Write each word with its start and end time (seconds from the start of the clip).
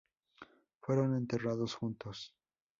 Fueron 0.79 1.15
enterrados 1.15 1.75
juntos. 1.75 2.33